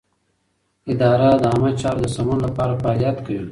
[0.91, 3.41] اداره د عامه چارو د سمون لپاره فعالیت کوي.